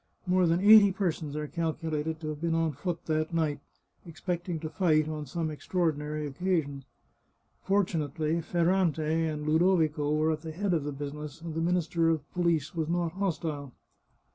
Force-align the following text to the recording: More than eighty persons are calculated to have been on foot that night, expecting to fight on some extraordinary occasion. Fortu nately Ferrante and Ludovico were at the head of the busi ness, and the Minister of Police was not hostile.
More 0.25 0.47
than 0.47 0.61
eighty 0.61 0.91
persons 0.91 1.35
are 1.35 1.45
calculated 1.45 2.19
to 2.21 2.29
have 2.29 2.41
been 2.41 2.55
on 2.55 2.71
foot 2.71 3.05
that 3.05 3.35
night, 3.35 3.59
expecting 4.03 4.59
to 4.61 4.67
fight 4.71 5.07
on 5.07 5.27
some 5.27 5.51
extraordinary 5.51 6.25
occasion. 6.25 6.85
Fortu 7.63 7.99
nately 7.99 8.41
Ferrante 8.41 9.03
and 9.27 9.47
Ludovico 9.47 10.11
were 10.15 10.31
at 10.31 10.41
the 10.41 10.51
head 10.53 10.73
of 10.73 10.85
the 10.85 10.91
busi 10.91 11.13
ness, 11.21 11.39
and 11.41 11.53
the 11.53 11.61
Minister 11.61 12.09
of 12.09 12.27
Police 12.33 12.73
was 12.73 12.89
not 12.89 13.11
hostile. 13.11 13.73